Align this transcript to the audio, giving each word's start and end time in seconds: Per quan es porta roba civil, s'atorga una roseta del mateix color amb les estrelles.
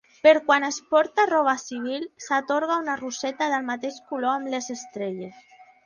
Per 0.27 0.31
quan 0.45 0.63
es 0.69 0.79
porta 0.93 1.25
roba 1.31 1.53
civil, 1.65 2.09
s'atorga 2.29 2.81
una 2.87 2.97
roseta 3.05 3.53
del 3.55 3.71
mateix 3.71 4.05
color 4.11 4.35
amb 4.35 4.55
les 4.57 4.77
estrelles. 4.79 5.43